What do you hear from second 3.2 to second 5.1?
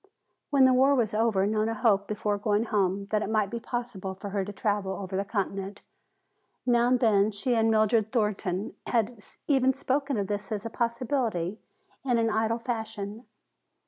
it might be possible for her to travel